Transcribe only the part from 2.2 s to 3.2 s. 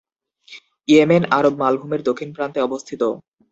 প্রান্তে অবস্থিত।